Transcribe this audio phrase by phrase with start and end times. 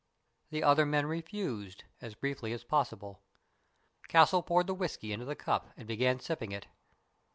[0.49, 3.21] The other men refused, as briefly as possible.
[4.07, 6.65] Castle poured the whisky into the cup and began sipping it.